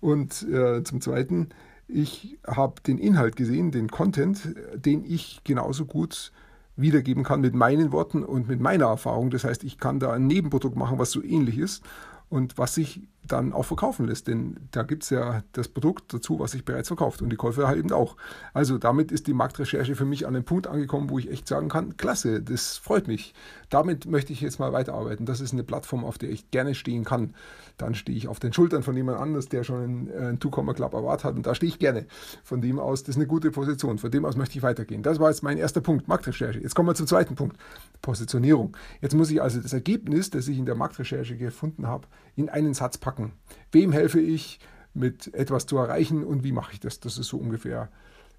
Und 0.00 0.42
äh, 0.48 0.82
zum 0.82 1.00
Zweiten, 1.00 1.50
ich 1.86 2.38
habe 2.46 2.80
den 2.80 2.98
Inhalt 2.98 3.36
gesehen, 3.36 3.70
den 3.70 3.88
Content, 3.88 4.54
den 4.74 5.04
ich 5.04 5.42
genauso 5.44 5.84
gut 5.84 6.32
wiedergeben 6.76 7.24
kann 7.24 7.40
mit 7.40 7.54
meinen 7.54 7.92
Worten 7.92 8.22
und 8.22 8.48
mit 8.48 8.60
meiner 8.60 8.86
Erfahrung. 8.86 9.30
Das 9.30 9.44
heißt, 9.44 9.64
ich 9.64 9.78
kann 9.78 9.98
da 9.98 10.12
ein 10.12 10.26
Nebenprodukt 10.26 10.76
machen, 10.76 10.98
was 10.98 11.10
so 11.10 11.22
ähnlich 11.22 11.58
ist 11.58 11.82
und 12.28 12.58
was 12.58 12.74
sich 12.74 13.02
dann 13.26 13.52
auch 13.52 13.64
verkaufen 13.64 14.06
lässt. 14.06 14.28
Denn 14.28 14.56
da 14.70 14.82
gibt 14.82 15.02
es 15.02 15.10
ja 15.10 15.42
das 15.52 15.68
Produkt 15.68 16.14
dazu, 16.14 16.38
was 16.38 16.52
sich 16.52 16.64
bereits 16.64 16.88
verkauft 16.88 17.22
und 17.22 17.30
die 17.30 17.36
Käufer 17.36 17.66
halt 17.66 17.78
eben 17.78 17.92
auch. 17.92 18.16
Also 18.52 18.78
damit 18.78 19.12
ist 19.12 19.26
die 19.26 19.34
Marktrecherche 19.34 19.94
für 19.94 20.04
mich 20.04 20.26
an 20.26 20.34
einem 20.34 20.44
Punkt 20.44 20.66
angekommen, 20.66 21.10
wo 21.10 21.18
ich 21.18 21.30
echt 21.30 21.48
sagen 21.48 21.68
kann, 21.68 21.96
klasse, 21.96 22.42
das 22.42 22.76
freut 22.76 23.08
mich. 23.08 23.34
Damit 23.68 24.06
möchte 24.06 24.32
ich 24.32 24.40
jetzt 24.40 24.58
mal 24.58 24.72
weiterarbeiten. 24.72 25.26
Das 25.26 25.40
ist 25.40 25.52
eine 25.52 25.64
Plattform, 25.64 26.04
auf 26.04 26.18
der 26.18 26.30
ich 26.30 26.50
gerne 26.50 26.74
stehen 26.74 27.04
kann. 27.04 27.34
Dann 27.78 27.94
stehe 27.94 28.16
ich 28.16 28.28
auf 28.28 28.38
den 28.38 28.52
Schultern 28.52 28.82
von 28.82 28.96
jemand 28.96 29.18
anders, 29.18 29.48
der 29.48 29.64
schon 29.64 29.82
einen, 29.82 30.10
äh, 30.10 30.16
einen 30.16 30.40
Two-Comma 30.40 30.72
Club 30.72 30.94
Award 30.94 31.24
hat 31.24 31.34
und 31.34 31.46
da 31.46 31.54
stehe 31.54 31.68
ich 31.68 31.78
gerne. 31.78 32.06
Von 32.42 32.60
dem 32.60 32.78
aus, 32.78 33.02
das 33.02 33.10
ist 33.10 33.16
eine 33.16 33.26
gute 33.26 33.50
Position. 33.50 33.98
Von 33.98 34.10
dem 34.10 34.24
aus 34.24 34.36
möchte 34.36 34.56
ich 34.56 34.62
weitergehen. 34.62 35.02
Das 35.02 35.18
war 35.18 35.30
jetzt 35.30 35.42
mein 35.42 35.58
erster 35.58 35.80
Punkt, 35.80 36.08
Marktrecherche. 36.08 36.60
Jetzt 36.60 36.74
kommen 36.74 36.88
wir 36.88 36.94
zum 36.94 37.06
zweiten 37.06 37.34
Punkt, 37.34 37.56
Positionierung. 38.02 38.76
Jetzt 39.00 39.14
muss 39.14 39.30
ich 39.30 39.42
also 39.42 39.60
das 39.60 39.72
Ergebnis, 39.72 40.30
das 40.30 40.48
ich 40.48 40.58
in 40.58 40.66
der 40.66 40.74
Marktrecherche 40.74 41.36
gefunden 41.36 41.86
habe, 41.86 42.06
in 42.34 42.48
einen 42.48 42.74
Satz 42.74 42.98
packen. 42.98 43.32
Wem 43.72 43.92
helfe 43.92 44.20
ich, 44.20 44.60
mit 44.94 45.34
etwas 45.34 45.66
zu 45.66 45.76
erreichen 45.76 46.24
und 46.24 46.42
wie 46.42 46.52
mache 46.52 46.72
ich 46.72 46.80
das? 46.80 47.00
Das 47.00 47.18
ist 47.18 47.28
so 47.28 47.36
ungefähr 47.36 47.90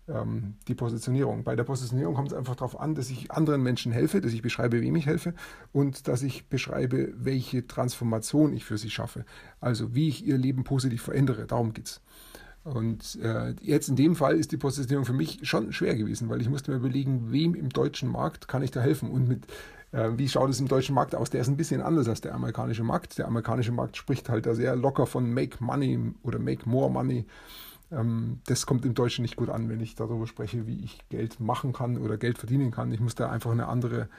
ähm, 0.07 0.55
die 0.67 0.75
Positionierung. 0.75 1.43
Bei 1.43 1.55
der 1.55 1.63
Positionierung 1.63 2.15
kommt 2.15 2.31
es 2.31 2.37
einfach 2.37 2.55
darauf 2.55 2.79
an, 2.79 2.95
dass 2.95 3.09
ich 3.09 3.31
anderen 3.31 3.61
Menschen 3.61 3.91
helfe, 3.91 4.21
dass 4.21 4.33
ich 4.33 4.41
beschreibe, 4.41 4.81
wem 4.81 4.95
ich 4.95 5.05
helfe 5.05 5.33
und 5.71 6.07
dass 6.07 6.23
ich 6.23 6.47
beschreibe, 6.47 7.13
welche 7.15 7.67
Transformation 7.67 8.53
ich 8.53 8.65
für 8.65 8.77
sie 8.77 8.89
schaffe. 8.89 9.25
Also 9.59 9.93
wie 9.93 10.09
ich 10.09 10.25
ihr 10.25 10.37
Leben 10.37 10.63
positiv 10.63 11.03
verändere. 11.03 11.45
Darum 11.45 11.73
geht 11.73 11.85
es. 11.85 12.01
Und 12.63 13.17
äh, 13.21 13.55
jetzt 13.61 13.87
in 13.87 13.95
dem 13.95 14.15
Fall 14.17 14.35
ist 14.35 14.51
die 14.51 14.57
Positionierung 14.57 15.05
für 15.05 15.13
mich 15.13 15.39
schon 15.43 15.71
schwer 15.71 15.95
gewesen, 15.95 16.27
weil 16.27 16.41
ich 16.41 16.49
musste 16.49 16.71
mir 16.71 16.77
überlegen, 16.77 17.31
wem 17.31 17.55
im 17.55 17.69
deutschen 17.69 18.09
Markt 18.09 18.49
kann 18.49 18.61
ich 18.61 18.71
da 18.71 18.81
helfen 18.81 19.09
und 19.09 19.27
mit 19.27 19.47
wie 19.91 20.27
schaut 20.27 20.49
es 20.49 20.59
im 20.59 20.67
deutschen 20.67 20.95
Markt 20.95 21.15
aus? 21.15 21.29
Der 21.29 21.41
ist 21.41 21.47
ein 21.47 21.55
bisschen 21.55 21.81
anders 21.81 22.09
als 22.09 22.19
der 22.21 22.35
amerikanische 22.35 22.83
Markt. 22.83 23.17
Der 23.17 23.27
amerikanische 23.27 23.71
Markt 23.71 23.95
spricht 23.95 24.27
halt 24.29 24.45
da 24.45 24.53
sehr 24.53 24.75
locker 24.75 25.05
von 25.05 25.33
Make 25.33 25.63
Money 25.63 26.13
oder 26.23 26.39
Make 26.39 26.67
More 26.67 26.91
Money. 26.91 27.25
Ähm, 27.91 28.39
das 28.45 28.65
kommt 28.65 28.85
im 28.85 28.93
Deutschen 28.93 29.21
nicht 29.21 29.35
gut 29.35 29.49
an, 29.49 29.69
wenn 29.69 29.79
ich 29.79 29.95
darüber 29.95 30.27
spreche, 30.27 30.67
wie 30.67 30.83
ich 30.83 30.99
Geld 31.09 31.39
machen 31.39 31.73
kann 31.73 31.97
oder 31.97 32.17
Geld 32.17 32.37
verdienen 32.37 32.71
kann. 32.71 32.91
Ich 32.91 32.99
muss 32.99 33.15
da 33.15 33.29
einfach 33.29 33.51
eine 33.51 33.67
andere 33.67 34.09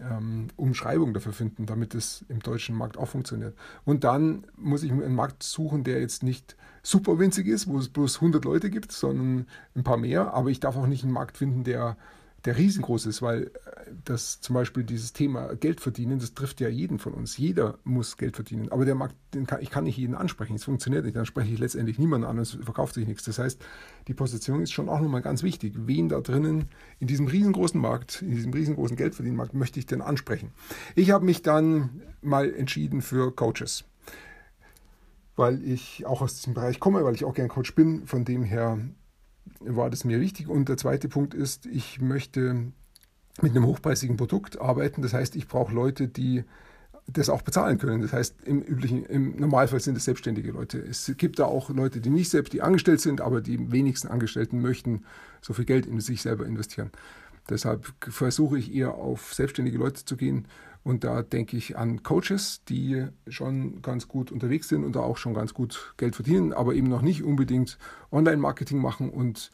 ähm, 0.00 0.48
Umschreibung 0.56 1.12
dafür 1.14 1.32
finden, 1.32 1.66
damit 1.66 1.94
es 1.94 2.24
im 2.28 2.40
deutschen 2.40 2.76
Markt 2.76 2.96
auch 2.96 3.08
funktioniert. 3.08 3.56
Und 3.84 4.04
dann 4.04 4.46
muss 4.56 4.82
ich 4.82 4.92
einen 4.92 5.14
Markt 5.14 5.42
suchen, 5.42 5.84
der 5.84 6.00
jetzt 6.00 6.22
nicht 6.22 6.56
super 6.82 7.18
winzig 7.18 7.46
ist, 7.46 7.66
wo 7.66 7.78
es 7.78 7.88
bloß 7.88 8.16
100 8.16 8.44
Leute 8.44 8.70
gibt, 8.70 8.92
sondern 8.92 9.46
ein 9.74 9.84
paar 9.84 9.96
mehr. 9.96 10.32
Aber 10.34 10.50
ich 10.50 10.60
darf 10.60 10.76
auch 10.76 10.86
nicht 10.86 11.04
einen 11.04 11.12
Markt 11.12 11.36
finden, 11.36 11.64
der 11.64 11.96
der 12.44 12.56
riesengroß 12.56 13.06
ist, 13.06 13.22
weil 13.22 13.44
äh, 13.44 13.50
das 14.04 14.40
zum 14.40 14.54
Beispiel 14.54 14.84
dieses 14.84 15.12
Thema 15.12 15.54
Geld 15.54 15.80
verdienen, 15.80 16.18
das 16.18 16.34
trifft 16.34 16.60
ja 16.60 16.68
jeden 16.68 16.98
von 16.98 17.14
uns. 17.14 17.36
Jeder 17.36 17.78
muss 17.84 18.16
Geld 18.16 18.34
verdienen. 18.36 18.70
Aber 18.70 18.84
der 18.84 18.94
Markt, 18.94 19.14
kann, 19.46 19.62
ich 19.62 19.70
kann 19.70 19.84
nicht 19.84 19.96
jeden 19.96 20.14
ansprechen. 20.14 20.56
Es 20.56 20.64
funktioniert 20.64 21.04
nicht. 21.04 21.16
Dann 21.16 21.26
spreche 21.26 21.52
ich 21.52 21.58
letztendlich 21.58 21.98
niemanden 21.98 22.26
an, 22.26 22.38
es 22.38 22.52
verkauft 22.52 22.94
sich 22.94 23.06
nichts. 23.06 23.24
Das 23.24 23.38
heißt, 23.38 23.64
die 24.08 24.14
Position 24.14 24.60
ist 24.60 24.72
schon 24.72 24.88
auch 24.88 25.00
nochmal 25.00 25.22
ganz 25.22 25.42
wichtig. 25.42 25.74
Wen 25.76 26.08
da 26.08 26.20
drinnen 26.20 26.66
in 26.98 27.06
diesem 27.06 27.28
riesengroßen 27.28 27.80
Markt, 27.80 28.22
in 28.22 28.30
diesem 28.30 28.52
riesengroßen 28.52 28.96
Geldverdienmarkt 28.96 29.54
möchte 29.54 29.78
ich 29.78 29.86
denn 29.86 30.02
ansprechen? 30.02 30.50
Ich 30.96 31.10
habe 31.10 31.24
mich 31.24 31.42
dann 31.42 32.02
mal 32.20 32.52
entschieden 32.52 33.02
für 33.02 33.34
Coaches. 33.34 33.84
Weil 35.36 35.62
ich 35.62 36.04
auch 36.04 36.20
aus 36.20 36.34
diesem 36.34 36.54
Bereich 36.54 36.78
komme, 36.78 37.04
weil 37.04 37.14
ich 37.14 37.24
auch 37.24 37.34
gern 37.34 37.48
Coach 37.48 37.74
bin. 37.74 38.06
Von 38.06 38.24
dem 38.24 38.42
her 38.42 38.78
war 39.66 39.90
das 39.90 40.04
mir 40.04 40.20
wichtig. 40.20 40.48
Und 40.48 40.68
der 40.68 40.76
zweite 40.76 41.08
Punkt 41.08 41.34
ist, 41.34 41.66
ich 41.66 42.00
möchte 42.00 42.72
mit 43.40 43.52
einem 43.52 43.66
hochpreisigen 43.66 44.16
Produkt 44.16 44.60
arbeiten. 44.60 45.02
Das 45.02 45.14
heißt, 45.14 45.36
ich 45.36 45.48
brauche 45.48 45.74
Leute, 45.74 46.08
die 46.08 46.44
das 47.06 47.28
auch 47.28 47.42
bezahlen 47.42 47.78
können. 47.78 48.02
Das 48.02 48.12
heißt, 48.12 48.42
im 48.44 48.62
üblichen, 48.62 49.04
im 49.04 49.36
Normalfall 49.36 49.80
sind 49.80 49.96
es 49.96 50.04
selbstständige 50.04 50.52
Leute. 50.52 50.78
Es 50.78 51.12
gibt 51.16 51.38
da 51.38 51.46
auch 51.46 51.70
Leute, 51.70 52.00
die 52.00 52.10
nicht 52.10 52.30
selbst, 52.30 52.52
die 52.52 52.62
angestellt 52.62 53.00
sind, 53.00 53.20
aber 53.20 53.40
die 53.40 53.72
wenigsten 53.72 54.08
Angestellten 54.08 54.60
möchten 54.60 55.04
so 55.40 55.52
viel 55.52 55.64
Geld 55.64 55.86
in 55.86 56.00
sich 56.00 56.22
selber 56.22 56.46
investieren. 56.46 56.90
Deshalb 57.50 57.92
versuche 58.00 58.58
ich 58.58 58.72
eher 58.72 58.94
auf 58.94 59.34
selbstständige 59.34 59.78
Leute 59.78 60.04
zu 60.04 60.16
gehen 60.16 60.46
und 60.84 61.04
da 61.04 61.22
denke 61.22 61.56
ich 61.56 61.76
an 61.76 62.02
Coaches, 62.02 62.62
die 62.68 63.06
schon 63.28 63.82
ganz 63.82 64.08
gut 64.08 64.32
unterwegs 64.32 64.68
sind 64.68 64.84
und 64.84 64.96
da 64.96 65.00
auch 65.00 65.16
schon 65.16 65.34
ganz 65.34 65.54
gut 65.54 65.94
Geld 65.96 66.14
verdienen, 66.14 66.52
aber 66.52 66.74
eben 66.74 66.88
noch 66.88 67.02
nicht 67.02 67.22
unbedingt 67.22 67.78
Online-Marketing 68.10 68.78
machen 68.78 69.10
und 69.10 69.50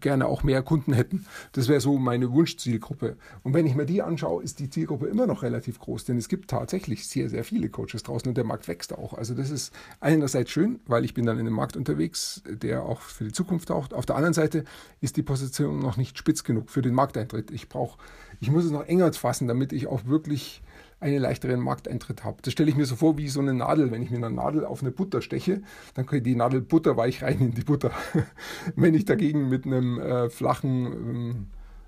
gerne 0.00 0.26
auch 0.26 0.42
mehr 0.42 0.62
Kunden 0.62 0.92
hätten. 0.92 1.26
Das 1.52 1.68
wäre 1.68 1.80
so 1.80 1.98
meine 1.98 2.32
Wunschzielgruppe. 2.32 3.16
Und 3.42 3.54
wenn 3.54 3.66
ich 3.66 3.74
mir 3.74 3.86
die 3.86 4.02
anschaue, 4.02 4.42
ist 4.42 4.58
die 4.58 4.70
Zielgruppe 4.70 5.06
immer 5.06 5.26
noch 5.26 5.42
relativ 5.42 5.78
groß, 5.78 6.04
denn 6.04 6.16
es 6.16 6.28
gibt 6.28 6.50
tatsächlich 6.50 7.06
sehr, 7.06 7.28
sehr 7.28 7.44
viele 7.44 7.68
Coaches 7.68 8.02
draußen 8.02 8.28
und 8.28 8.36
der 8.36 8.44
Markt 8.44 8.68
wächst 8.68 8.92
auch. 8.92 9.14
Also 9.14 9.34
das 9.34 9.50
ist 9.50 9.72
einerseits 10.00 10.50
schön, 10.50 10.80
weil 10.86 11.04
ich 11.04 11.14
bin 11.14 11.26
dann 11.26 11.38
in 11.38 11.46
einem 11.46 11.56
Markt 11.56 11.76
unterwegs, 11.76 12.42
der 12.46 12.84
auch 12.84 13.00
für 13.00 13.24
die 13.24 13.32
Zukunft 13.32 13.68
taucht. 13.68 13.94
Auf 13.94 14.06
der 14.06 14.16
anderen 14.16 14.34
Seite 14.34 14.64
ist 15.00 15.16
die 15.16 15.22
Position 15.22 15.78
noch 15.78 15.96
nicht 15.96 16.18
spitz 16.18 16.44
genug 16.44 16.70
für 16.70 16.82
den 16.82 16.94
Markteintritt. 16.94 17.50
Ich 17.50 17.68
brauche, 17.68 17.98
ich 18.40 18.50
muss 18.50 18.64
es 18.64 18.70
noch 18.70 18.86
enger 18.86 19.12
fassen, 19.12 19.46
damit 19.46 19.72
ich 19.72 19.86
auch 19.86 20.06
wirklich 20.06 20.62
einen 21.02 21.20
leichteren 21.20 21.60
Markteintritt 21.60 22.24
habe. 22.24 22.38
Das 22.42 22.52
stelle 22.52 22.70
ich 22.70 22.76
mir 22.76 22.86
so 22.86 22.96
vor 22.96 23.18
wie 23.18 23.28
so 23.28 23.40
eine 23.40 23.52
Nadel. 23.52 23.90
Wenn 23.90 24.02
ich 24.02 24.10
mir 24.10 24.18
eine 24.18 24.30
Nadel 24.30 24.64
auf 24.64 24.82
eine 24.82 24.92
Butter 24.92 25.20
steche, 25.20 25.62
dann 25.94 26.06
geht 26.06 26.24
die 26.24 26.36
Nadel 26.36 26.60
butterweich 26.60 27.22
rein 27.22 27.40
in 27.40 27.54
die 27.54 27.62
Butter. 27.62 27.90
Wenn 28.76 28.94
ich 28.94 29.04
dagegen 29.04 29.48
mit 29.48 29.66
einem 29.66 29.98
äh, 29.98 30.30
flachen 30.30 30.86
ähm, 30.86 31.46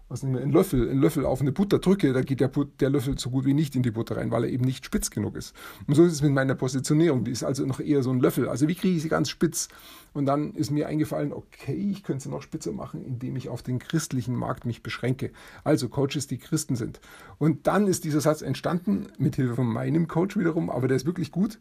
was 0.09 0.23
nicht 0.23 0.33
mehr, 0.33 0.43
einen 0.43 0.53
Löffel, 0.53 0.89
einen 0.89 1.01
Löffel 1.01 1.25
auf 1.25 1.41
eine 1.41 1.53
Butter 1.53 1.79
drücke, 1.79 2.13
da 2.13 2.21
geht 2.21 2.41
der, 2.41 2.51
der, 2.81 2.91
Löffel 2.91 3.19
so 3.19 3.31
gut 3.31 3.45
wie 3.47 3.55
nicht 3.55 3.75
in 3.75 3.83
die 3.83 3.91
Butter 3.91 4.17
rein, 4.17 4.31
weil 4.31 4.45
er 4.45 4.51
eben 4.51 4.65
nicht 4.65 4.85
spitz 4.85 5.11
genug 5.11 5.37
ist. 5.37 5.55
Und 5.87 5.95
so 5.95 6.05
ist 6.05 6.13
es 6.13 6.23
mit 6.23 6.33
meiner 6.33 6.55
Positionierung. 6.55 7.25
Die 7.25 7.31
ist 7.31 7.43
also 7.43 7.65
noch 7.65 7.81
eher 7.81 8.03
so 8.03 8.11
ein 8.11 8.21
Löffel. 8.21 8.49
Also 8.49 8.69
wie 8.69 8.75
kriege 8.75 8.97
ich 8.97 9.03
sie 9.03 9.09
ganz 9.09 9.31
spitz? 9.31 9.69
Und 10.13 10.27
dann 10.27 10.55
ist 10.55 10.71
mir 10.71 10.87
eingefallen, 10.87 11.33
okay, 11.33 11.75
ich 11.75 12.03
könnte 12.03 12.25
sie 12.25 12.31
noch 12.31 12.43
spitzer 12.43 12.73
machen, 12.73 13.05
indem 13.05 13.37
ich 13.37 13.49
auf 13.49 13.63
den 13.63 13.79
christlichen 13.79 14.37
Markt 14.37 14.67
mich 14.67 14.83
beschränke. 14.83 15.31
Also 15.65 15.89
Coaches, 15.89 16.27
die 16.27 16.39
Christen 16.39 16.77
sind. 16.77 17.01
Und 17.39 17.67
dann 17.67 17.87
ist 17.87 18.05
dieser 18.05 18.21
Satz 18.21 18.43
entstanden, 18.43 19.09
mit 19.19 19.37
Hilfe 19.37 19.57
von 19.57 19.67
meinem 19.67 20.07
Coach 20.07 20.37
wiederum, 20.37 20.71
aber 20.71 20.87
der 20.87 20.97
ist 20.97 21.07
wirklich 21.07 21.33
gut. 21.33 21.59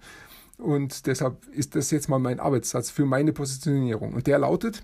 Und 0.58 1.08
deshalb 1.08 1.46
ist 1.48 1.76
das 1.76 1.90
jetzt 1.92 2.10
mal 2.10 2.20
mein 2.20 2.40
Arbeitssatz 2.40 2.92
für 2.92 3.06
meine 3.06 3.34
Positionierung. 3.34 4.14
Und 4.14 4.28
der 4.28 4.38
lautet, 4.38 4.84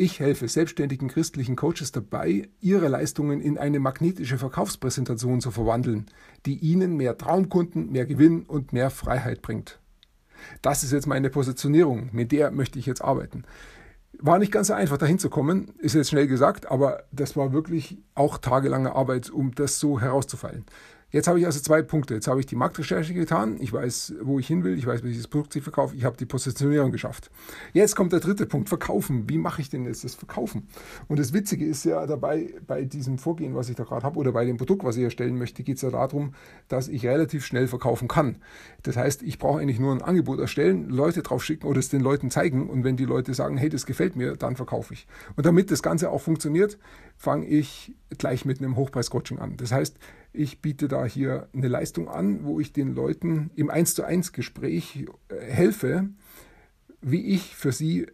ich 0.00 0.18
helfe 0.18 0.48
selbstständigen 0.48 1.08
christlichen 1.08 1.56
Coaches 1.56 1.92
dabei, 1.92 2.48
ihre 2.60 2.88
Leistungen 2.88 3.42
in 3.42 3.58
eine 3.58 3.80
magnetische 3.80 4.38
Verkaufspräsentation 4.38 5.42
zu 5.42 5.50
verwandeln, 5.50 6.06
die 6.46 6.56
ihnen 6.56 6.96
mehr 6.96 7.18
Traumkunden, 7.18 7.92
mehr 7.92 8.06
Gewinn 8.06 8.44
und 8.44 8.72
mehr 8.72 8.88
Freiheit 8.88 9.42
bringt. 9.42 9.78
Das 10.62 10.82
ist 10.82 10.92
jetzt 10.92 11.06
meine 11.06 11.28
Positionierung, 11.28 12.08
mit 12.12 12.32
der 12.32 12.50
möchte 12.50 12.78
ich 12.78 12.86
jetzt 12.86 13.02
arbeiten. 13.04 13.44
War 14.18 14.38
nicht 14.38 14.52
ganz 14.52 14.68
so 14.68 14.72
einfach 14.72 14.96
dahin 14.96 15.18
zu 15.18 15.28
kommen, 15.28 15.74
ist 15.78 15.94
jetzt 15.94 16.08
schnell 16.08 16.26
gesagt, 16.26 16.70
aber 16.70 17.04
das 17.12 17.36
war 17.36 17.52
wirklich 17.52 17.98
auch 18.14 18.38
tagelange 18.38 18.94
Arbeit, 18.94 19.28
um 19.28 19.54
das 19.54 19.80
so 19.80 20.00
herauszufallen. 20.00 20.64
Jetzt 21.12 21.26
habe 21.26 21.40
ich 21.40 21.46
also 21.46 21.60
zwei 21.60 21.82
Punkte. 21.82 22.14
Jetzt 22.14 22.28
habe 22.28 22.38
ich 22.40 22.46
die 22.46 22.56
Marktrecherche 22.56 23.14
getan. 23.14 23.56
Ich 23.60 23.72
weiß, 23.72 24.14
wo 24.22 24.38
ich 24.38 24.46
hin 24.46 24.62
will. 24.62 24.78
Ich 24.78 24.86
weiß, 24.86 25.02
welches 25.02 25.26
Produkt 25.26 25.56
ich 25.56 25.62
verkaufe. 25.62 25.96
Ich 25.96 26.04
habe 26.04 26.16
die 26.16 26.26
Positionierung 26.26 26.92
geschafft. 26.92 27.30
Jetzt 27.72 27.96
kommt 27.96 28.12
der 28.12 28.20
dritte 28.20 28.46
Punkt. 28.46 28.68
Verkaufen. 28.68 29.28
Wie 29.28 29.38
mache 29.38 29.60
ich 29.60 29.70
denn 29.70 29.84
jetzt 29.84 30.04
das 30.04 30.14
Verkaufen? 30.14 30.68
Und 31.08 31.18
das 31.18 31.32
Witzige 31.32 31.66
ist 31.66 31.84
ja 31.84 32.06
dabei, 32.06 32.54
bei 32.66 32.84
diesem 32.84 33.18
Vorgehen, 33.18 33.54
was 33.56 33.68
ich 33.68 33.76
da 33.76 33.84
gerade 33.84 34.04
habe, 34.04 34.18
oder 34.18 34.32
bei 34.32 34.44
dem 34.44 34.56
Produkt, 34.56 34.84
was 34.84 34.96
ich 34.96 35.02
erstellen 35.02 35.36
möchte, 35.36 35.62
geht 35.62 35.76
es 35.76 35.82
ja 35.82 35.90
darum, 35.90 36.34
dass 36.68 36.88
ich 36.88 37.04
relativ 37.04 37.44
schnell 37.44 37.66
verkaufen 37.66 38.06
kann. 38.06 38.36
Das 38.82 38.96
heißt, 38.96 39.22
ich 39.22 39.38
brauche 39.38 39.60
eigentlich 39.60 39.80
nur 39.80 39.92
ein 39.92 40.02
Angebot 40.02 40.38
erstellen, 40.38 40.88
Leute 40.88 41.22
drauf 41.22 41.42
schicken 41.42 41.66
oder 41.66 41.80
es 41.80 41.88
den 41.88 42.00
Leuten 42.00 42.30
zeigen. 42.30 42.70
Und 42.70 42.84
wenn 42.84 42.96
die 42.96 43.04
Leute 43.04 43.34
sagen, 43.34 43.56
hey, 43.56 43.68
das 43.68 43.86
gefällt 43.86 44.14
mir, 44.14 44.36
dann 44.36 44.54
verkaufe 44.54 44.94
ich. 44.94 45.06
Und 45.36 45.46
damit 45.46 45.70
das 45.70 45.82
Ganze 45.82 46.10
auch 46.10 46.20
funktioniert, 46.20 46.78
fange 47.16 47.46
ich 47.46 47.92
gleich 48.18 48.44
mit 48.44 48.60
einem 48.60 48.76
Hochpreis-Coaching 48.76 49.38
an. 49.38 49.56
Das 49.56 49.72
heißt, 49.72 49.98
ich 50.32 50.60
biete 50.60 50.88
da 50.88 51.04
hier 51.04 51.48
eine 51.54 51.68
Leistung 51.68 52.08
an, 52.08 52.44
wo 52.44 52.60
ich 52.60 52.72
den 52.72 52.94
Leuten 52.94 53.50
im 53.56 53.70
1 53.70 53.94
zu 53.94 54.04
1 54.04 54.32
Gespräch 54.32 55.06
äh, 55.28 55.40
helfe, 55.40 56.08
wie 57.00 57.26
ich 57.26 57.56
für 57.56 57.72
sie 57.72 58.06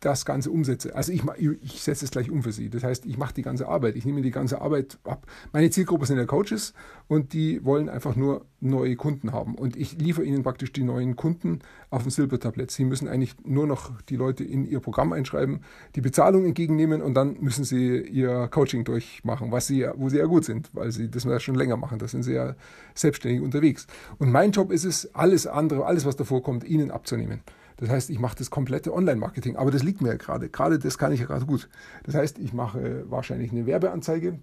das 0.00 0.24
Ganze 0.24 0.50
umsetze. 0.50 0.94
Also 0.94 1.12
ich, 1.12 1.22
ich 1.38 1.82
setze 1.82 2.04
es 2.04 2.10
gleich 2.10 2.30
um 2.30 2.42
für 2.42 2.52
sie. 2.52 2.70
Das 2.70 2.84
heißt, 2.84 3.06
ich 3.06 3.18
mache 3.18 3.34
die 3.34 3.42
ganze 3.42 3.68
Arbeit. 3.68 3.96
Ich 3.96 4.04
nehme 4.04 4.22
die 4.22 4.30
ganze 4.30 4.60
Arbeit 4.60 4.98
ab. 5.04 5.26
Meine 5.52 5.70
Zielgruppe 5.70 6.06
sind 6.06 6.18
ja 6.18 6.24
Coaches 6.24 6.72
und 7.08 7.32
die 7.32 7.64
wollen 7.64 7.88
einfach 7.88 8.14
nur 8.14 8.46
neue 8.60 8.96
Kunden 8.96 9.32
haben. 9.32 9.54
Und 9.56 9.76
ich 9.76 9.98
liefere 9.98 10.24
ihnen 10.24 10.42
praktisch 10.42 10.72
die 10.72 10.84
neuen 10.84 11.16
Kunden 11.16 11.60
auf 11.90 12.02
dem 12.02 12.10
Silbertablett. 12.10 12.70
Sie 12.70 12.84
müssen 12.84 13.08
eigentlich 13.08 13.34
nur 13.44 13.66
noch 13.66 14.00
die 14.02 14.16
Leute 14.16 14.44
in 14.44 14.64
ihr 14.64 14.80
Programm 14.80 15.12
einschreiben, 15.12 15.60
die 15.94 16.00
Bezahlung 16.00 16.44
entgegennehmen 16.44 17.02
und 17.02 17.14
dann 17.14 17.36
müssen 17.40 17.64
sie 17.64 17.98
ihr 18.00 18.48
Coaching 18.48 18.84
durchmachen, 18.84 19.50
was 19.50 19.66
sie, 19.66 19.86
wo 19.96 20.08
sie 20.08 20.18
ja 20.18 20.26
gut 20.26 20.44
sind, 20.44 20.70
weil 20.74 20.92
sie 20.92 21.10
das 21.10 21.26
schon 21.42 21.54
länger 21.54 21.76
machen. 21.76 21.98
Da 21.98 22.06
sind 22.08 22.22
sie 22.22 22.34
ja 22.34 22.54
selbstständig 22.94 23.42
unterwegs. 23.42 23.86
Und 24.18 24.30
mein 24.30 24.52
Job 24.52 24.70
ist 24.70 24.84
es, 24.84 25.14
alles 25.14 25.46
andere, 25.46 25.86
alles 25.86 26.04
was 26.04 26.16
davor 26.16 26.42
kommt, 26.42 26.64
ihnen 26.64 26.90
abzunehmen. 26.90 27.42
Das 27.78 27.88
heißt, 27.88 28.10
ich 28.10 28.18
mache 28.18 28.36
das 28.36 28.50
komplette 28.50 28.92
Online-Marketing, 28.92 29.56
aber 29.56 29.70
das 29.70 29.82
liegt 29.82 30.02
mir 30.02 30.08
ja 30.08 30.16
gerade. 30.16 30.48
Gerade 30.48 30.78
das 30.78 30.98
kann 30.98 31.12
ich 31.12 31.20
ja 31.20 31.26
gerade 31.26 31.46
gut. 31.46 31.68
Das 32.04 32.14
heißt, 32.14 32.38
ich 32.38 32.52
mache 32.52 33.04
wahrscheinlich 33.08 33.52
eine 33.52 33.66
Werbeanzeige 33.66 34.38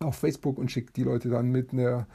auf 0.00 0.16
Facebook 0.16 0.58
und 0.58 0.70
schicke 0.70 0.92
die 0.92 1.02
Leute 1.02 1.28
dann 1.28 1.50
mit 1.50 1.72
einer 1.72 2.06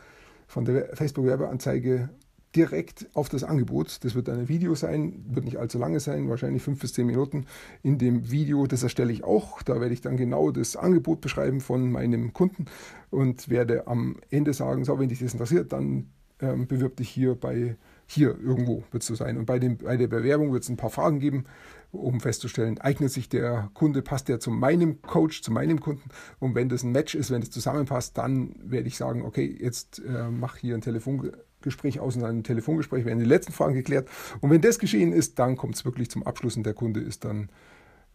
von 0.48 0.64
der 0.64 0.96
Facebook-Werbeanzeige 0.96 2.10
direkt 2.56 3.08
auf 3.14 3.30
das 3.30 3.44
Angebot. 3.44 4.04
Das 4.04 4.16
wird 4.16 4.30
ein 4.30 4.48
Video 4.48 4.74
sein, 4.76 5.26
wird 5.28 5.46
nicht 5.46 5.58
allzu 5.58 5.78
lange 5.78 6.00
sein, 6.00 6.30
wahrscheinlich 6.30 6.64
fünf 6.64 6.80
bis 6.80 6.94
zehn 6.94 7.06
Minuten. 7.06 7.46
In 7.84 7.98
dem 7.98 8.32
Video, 8.32 8.66
das 8.68 8.84
erstelle 8.84 9.12
ich 9.12 9.24
auch, 9.24 9.62
da 9.62 9.80
werde 9.82 9.94
ich 9.94 10.02
dann 10.02 10.18
genau 10.18 10.52
das 10.52 10.76
Angebot 10.76 11.22
beschreiben 11.22 11.62
von 11.62 11.92
meinem 11.92 12.34
Kunden 12.34 12.66
und 13.10 13.50
werde 13.50 13.88
am 13.88 14.18
Ende 14.30 14.54
sagen, 14.54 14.86
so, 14.86 14.98
wenn 14.98 15.10
dich 15.10 15.20
das 15.20 15.34
interessiert, 15.34 15.74
dann 15.74 16.08
ähm, 16.40 16.68
bewirb 16.68 16.96
dich 16.98 17.10
hier 17.10 17.36
bei 17.36 17.76
hier 18.08 18.40
irgendwo 18.40 18.84
wird 18.92 19.04
es 19.04 19.08
so 19.08 19.16
sein. 19.16 19.38
Und 19.38 19.46
bei, 19.46 19.60
dem, 19.60 19.78
bei 19.78 19.98
der 19.98 20.08
Bewerbung 20.08 20.54
wird 20.54 20.64
es 20.64 20.70
ein 20.70 20.78
paar 20.78 20.90
Fragen 20.90 21.20
geben, 21.20 21.46
um 21.92 22.20
festzustellen, 22.20 22.80
eignet 22.80 23.12
sich 23.12 23.30
der 23.30 23.70
Kunde, 23.74 24.02
passt 24.02 24.30
der 24.30 24.40
zu 24.40 24.50
meinem 24.50 25.02
Coach, 25.02 25.42
zu 25.42 25.52
meinem 25.52 25.80
Kunden. 25.80 26.10
Und 26.40 26.56
wenn 26.56 26.70
das 26.70 26.84
ein 26.84 26.92
Match 26.92 27.16
ist, 27.16 27.32
wenn 27.32 27.42
es 27.42 27.52
zusammenpasst, 27.52 28.18
dann 28.18 28.56
werde 28.64 28.88
ich 28.88 28.98
sagen, 28.98 29.24
okay, 29.24 29.58
jetzt 29.60 30.00
äh, 30.00 30.30
mach 30.30 30.58
hier 30.58 30.76
ein 30.76 30.82
Telefongespräch 30.82 32.00
aus 32.00 32.16
und 32.16 32.24
ein 32.24 32.44
Telefongespräch 32.44 33.06
werden 33.06 33.20
die 33.20 33.26
letzten 33.26 33.52
Fragen 33.52 33.74
geklärt. 33.74 34.08
Und 34.42 34.50
wenn 34.50 34.62
das 34.62 34.80
geschehen 34.80 35.12
ist, 35.12 35.38
dann 35.40 35.58
kommt 35.58 35.76
es 35.76 35.86
wirklich 35.86 36.10
zum 36.10 36.24
Abschluss 36.24 36.56
und 36.56 36.66
der 36.66 36.74
Kunde 36.74 37.02
ist 37.02 37.26
dann 37.26 37.50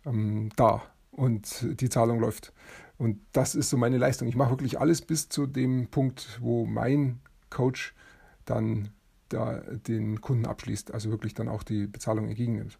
ähm, 0.06 0.50
da 0.56 0.82
und 1.10 1.66
die 1.80 1.88
Zahlung 1.88 2.18
läuft. 2.18 2.52
Und 2.98 3.20
das 3.32 3.54
ist 3.54 3.68
so 3.68 3.76
meine 3.76 3.98
Leistung. 3.98 4.28
Ich 4.28 4.36
mache 4.36 4.50
wirklich 4.50 4.80
alles 4.80 5.02
bis 5.02 5.28
zu 5.28 5.46
dem 5.46 5.88
Punkt, 5.88 6.38
wo 6.40 6.64
mein 6.64 7.20
Coach 7.50 7.94
dann 8.44 8.90
da 9.32 9.60
den 9.88 10.20
Kunden 10.20 10.46
abschließt, 10.46 10.92
also 10.92 11.10
wirklich 11.10 11.34
dann 11.34 11.48
auch 11.48 11.62
die 11.62 11.86
Bezahlung 11.86 12.28
entgegennimmt. 12.28 12.78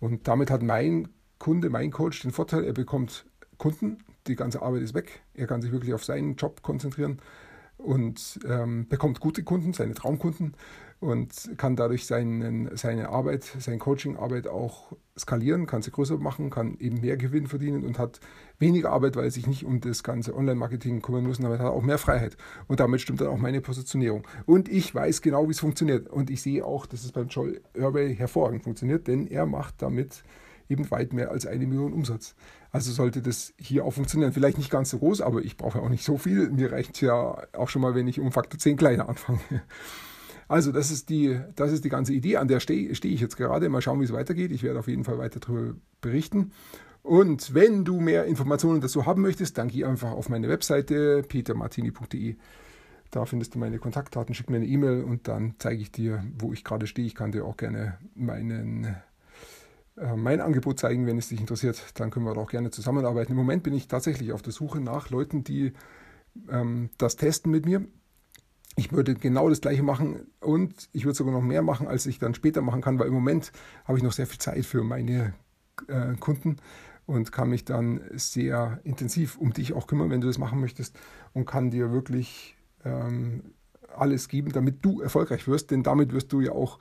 Und 0.00 0.28
damit 0.28 0.50
hat 0.50 0.62
mein 0.62 1.08
Kunde, 1.38 1.70
mein 1.70 1.90
Coach 1.90 2.22
den 2.22 2.30
Vorteil, 2.30 2.64
er 2.64 2.72
bekommt 2.72 3.26
Kunden, 3.58 3.98
die 4.26 4.36
ganze 4.36 4.62
Arbeit 4.62 4.82
ist 4.82 4.94
weg, 4.94 5.22
er 5.34 5.46
kann 5.46 5.62
sich 5.62 5.72
wirklich 5.72 5.94
auf 5.94 6.04
seinen 6.04 6.36
Job 6.36 6.62
konzentrieren 6.62 7.18
und 7.76 8.40
ähm, 8.46 8.88
bekommt 8.88 9.20
gute 9.20 9.42
Kunden, 9.42 9.72
seine 9.72 9.94
Traumkunden 9.94 10.54
und 11.04 11.50
kann 11.58 11.76
dadurch 11.76 12.06
seinen, 12.06 12.76
seine 12.76 13.10
Arbeit, 13.10 13.44
seine 13.58 13.78
Coaching-Arbeit 13.78 14.48
auch 14.48 14.92
skalieren, 15.18 15.66
kann 15.66 15.82
sie 15.82 15.90
größer 15.90 16.16
machen, 16.16 16.48
kann 16.48 16.78
eben 16.78 17.02
mehr 17.02 17.18
Gewinn 17.18 17.46
verdienen 17.46 17.84
und 17.84 17.98
hat 17.98 18.20
weniger 18.58 18.90
Arbeit, 18.90 19.16
weil 19.16 19.24
er 19.24 19.30
sich 19.30 19.46
nicht 19.46 19.64
um 19.64 19.80
das 19.80 20.02
ganze 20.02 20.34
Online-Marketing 20.34 21.02
kümmern 21.02 21.26
muss, 21.26 21.38
damit 21.38 21.58
hat 21.58 21.66
er 21.66 21.72
auch 21.72 21.82
mehr 21.82 21.98
Freiheit. 21.98 22.36
Und 22.68 22.80
damit 22.80 23.02
stimmt 23.02 23.20
dann 23.20 23.28
auch 23.28 23.36
meine 23.36 23.60
Positionierung. 23.60 24.26
Und 24.46 24.68
ich 24.68 24.94
weiß 24.94 25.20
genau, 25.20 25.46
wie 25.46 25.52
es 25.52 25.60
funktioniert. 25.60 26.08
Und 26.08 26.30
ich 26.30 26.40
sehe 26.40 26.64
auch, 26.64 26.86
dass 26.86 27.04
es 27.04 27.12
beim 27.12 27.28
Joel 27.28 27.60
Irway 27.74 28.16
hervorragend 28.16 28.64
funktioniert, 28.64 29.06
denn 29.06 29.26
er 29.26 29.44
macht 29.44 29.82
damit 29.82 30.24
eben 30.68 30.90
weit 30.90 31.12
mehr 31.12 31.30
als 31.30 31.46
eine 31.46 31.66
Million 31.66 31.92
Umsatz. 31.92 32.34
Also 32.70 32.90
sollte 32.92 33.20
das 33.20 33.52
hier 33.58 33.84
auch 33.84 33.92
funktionieren. 33.92 34.32
Vielleicht 34.32 34.58
nicht 34.58 34.70
ganz 34.70 34.90
so 34.90 34.98
groß, 34.98 35.20
aber 35.20 35.42
ich 35.42 35.56
brauche 35.56 35.78
ja 35.78 35.84
auch 35.84 35.90
nicht 35.90 36.04
so 36.04 36.16
viel. 36.16 36.50
Mir 36.50 36.72
reicht 36.72 37.00
ja 37.02 37.36
auch 37.52 37.68
schon 37.68 37.82
mal, 37.82 37.94
wenn 37.94 38.08
ich 38.08 38.20
um 38.20 38.32
Faktor 38.32 38.58
10 38.58 38.76
kleiner 38.76 39.08
anfange. 39.08 39.38
Also 40.48 40.72
das 40.72 40.90
ist 40.90 41.08
die, 41.08 41.40
das 41.56 41.72
ist 41.72 41.84
die 41.84 41.88
ganze 41.88 42.12
Idee, 42.12 42.36
an 42.36 42.48
der 42.48 42.60
stehe 42.60 42.94
steh 42.94 43.08
ich 43.08 43.20
jetzt 43.20 43.36
gerade. 43.36 43.68
Mal 43.68 43.82
schauen, 43.82 44.00
wie 44.00 44.04
es 44.04 44.12
weitergeht. 44.12 44.52
Ich 44.52 44.62
werde 44.62 44.78
auf 44.78 44.88
jeden 44.88 45.04
Fall 45.04 45.18
weiter 45.18 45.40
darüber 45.40 45.74
berichten. 46.00 46.52
Und 47.02 47.52
wenn 47.52 47.84
du 47.84 48.00
mehr 48.00 48.24
Informationen 48.24 48.80
dazu 48.80 49.04
haben 49.04 49.20
möchtest, 49.20 49.58
dann 49.58 49.68
geh 49.68 49.84
einfach 49.84 50.10
auf 50.10 50.30
meine 50.30 50.48
Webseite 50.48 51.22
petermartini.de. 51.22 52.36
Da 53.10 53.26
findest 53.26 53.54
du 53.54 53.58
meine 53.58 53.78
Kontaktdaten, 53.78 54.34
schick 54.34 54.50
mir 54.50 54.56
eine 54.56 54.66
E-Mail 54.66 55.04
und 55.04 55.28
dann 55.28 55.54
zeige 55.58 55.82
ich 55.82 55.92
dir, 55.92 56.24
wo 56.38 56.52
ich 56.52 56.64
gerade 56.64 56.86
stehe. 56.86 57.06
Ich 57.06 57.14
kann 57.14 57.30
dir 57.30 57.44
auch 57.44 57.56
gerne 57.56 57.98
meinen, 58.14 58.96
äh, 59.96 60.16
mein 60.16 60.40
Angebot 60.40 60.80
zeigen, 60.80 61.06
wenn 61.06 61.18
es 61.18 61.28
dich 61.28 61.40
interessiert. 61.40 61.80
Dann 61.94 62.10
können 62.10 62.24
wir 62.24 62.36
auch 62.38 62.50
gerne 62.50 62.70
zusammenarbeiten. 62.70 63.32
Im 63.32 63.38
Moment 63.38 63.62
bin 63.62 63.74
ich 63.74 63.86
tatsächlich 63.86 64.32
auf 64.32 64.42
der 64.42 64.52
Suche 64.52 64.80
nach 64.80 65.10
Leuten, 65.10 65.44
die 65.44 65.74
ähm, 66.50 66.88
das 66.96 67.16
testen 67.16 67.52
mit 67.52 67.66
mir 67.66 67.86
ich 68.76 68.92
würde 68.92 69.14
genau 69.14 69.48
das 69.48 69.60
gleiche 69.60 69.82
machen 69.82 70.26
und 70.40 70.88
ich 70.92 71.04
würde 71.04 71.16
sogar 71.16 71.32
noch 71.32 71.42
mehr 71.42 71.62
machen, 71.62 71.86
als 71.86 72.06
ich 72.06 72.18
dann 72.18 72.34
später 72.34 72.60
machen 72.60 72.82
kann, 72.82 72.98
weil 72.98 73.06
im 73.06 73.14
Moment 73.14 73.52
habe 73.84 73.98
ich 73.98 74.04
noch 74.04 74.12
sehr 74.12 74.26
viel 74.26 74.38
Zeit 74.38 74.64
für 74.64 74.82
meine 74.82 75.34
äh, 75.88 76.14
Kunden 76.18 76.56
und 77.06 77.32
kann 77.32 77.50
mich 77.50 77.64
dann 77.64 78.00
sehr 78.12 78.80
intensiv 78.84 79.36
um 79.38 79.52
dich 79.52 79.74
auch 79.74 79.86
kümmern, 79.86 80.10
wenn 80.10 80.20
du 80.20 80.26
das 80.26 80.38
machen 80.38 80.60
möchtest 80.60 80.98
und 81.32 81.46
kann 81.46 81.70
dir 81.70 81.92
wirklich 81.92 82.56
ähm, 82.84 83.54
alles 83.96 84.28
geben, 84.28 84.50
damit 84.52 84.84
du 84.84 85.00
erfolgreich 85.00 85.46
wirst, 85.46 85.70
denn 85.70 85.82
damit 85.82 86.12
wirst 86.12 86.32
du 86.32 86.40
ja 86.40 86.52
auch 86.52 86.80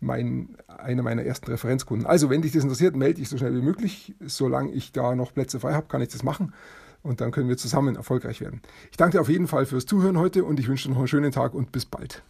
mein, 0.00 0.56
einer 0.66 1.02
meiner 1.02 1.22
ersten 1.22 1.50
Referenzkunden. 1.50 2.06
Also 2.06 2.30
wenn 2.30 2.42
dich 2.42 2.52
das 2.52 2.62
interessiert, 2.62 2.96
melde 2.96 3.20
dich 3.20 3.28
so 3.28 3.36
schnell 3.36 3.54
wie 3.54 3.62
möglich. 3.62 4.14
Solange 4.20 4.72
ich 4.72 4.92
da 4.92 5.14
noch 5.14 5.32
Plätze 5.34 5.60
frei 5.60 5.74
habe, 5.74 5.88
kann 5.88 6.00
ich 6.02 6.08
das 6.08 6.22
machen 6.22 6.52
und 7.02 7.20
dann 7.20 7.30
können 7.30 7.48
wir 7.48 7.56
zusammen 7.56 7.96
erfolgreich 7.96 8.40
werden. 8.40 8.60
Ich 8.90 8.96
danke 8.96 9.16
dir 9.16 9.20
auf 9.20 9.28
jeden 9.28 9.46
Fall 9.46 9.66
fürs 9.66 9.86
Zuhören 9.86 10.18
heute 10.18 10.44
und 10.44 10.60
ich 10.60 10.68
wünsche 10.68 10.88
dir 10.88 10.94
noch 10.94 10.98
einen 10.98 11.08
schönen 11.08 11.32
Tag 11.32 11.54
und 11.54 11.72
bis 11.72 11.86
bald. 11.86 12.22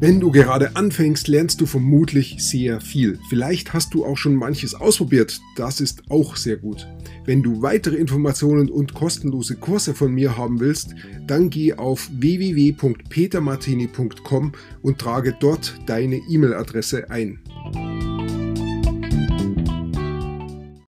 Wenn 0.00 0.20
du 0.20 0.30
gerade 0.30 0.76
anfängst, 0.76 1.26
lernst 1.26 1.60
du 1.60 1.66
vermutlich 1.66 2.36
sehr 2.38 2.80
viel. 2.80 3.18
Vielleicht 3.28 3.74
hast 3.74 3.94
du 3.94 4.04
auch 4.04 4.16
schon 4.16 4.36
manches 4.36 4.76
ausprobiert. 4.76 5.40
Das 5.56 5.80
ist 5.80 6.04
auch 6.08 6.36
sehr 6.36 6.56
gut. 6.56 6.86
Wenn 7.24 7.42
du 7.42 7.62
weitere 7.62 7.96
Informationen 7.96 8.70
und 8.70 8.94
kostenlose 8.94 9.56
Kurse 9.56 9.94
von 9.94 10.12
mir 10.12 10.36
haben 10.36 10.60
willst, 10.60 10.94
dann 11.26 11.50
geh 11.50 11.74
auf 11.74 12.08
www.petermartini.com 12.12 14.52
und 14.82 14.98
trage 15.00 15.34
dort 15.40 15.74
deine 15.86 16.20
E-Mail-Adresse 16.28 17.10
ein. 17.10 17.40